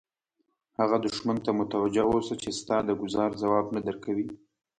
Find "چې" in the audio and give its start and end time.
2.41-2.49